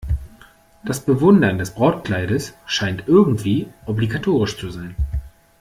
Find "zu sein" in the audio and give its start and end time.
4.57-4.95